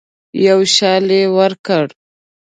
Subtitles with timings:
[0.45, 1.85] یو شال یې ورکړ.